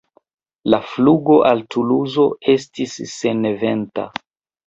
[0.73, 4.09] La flugo al Tunizo estis seneventa.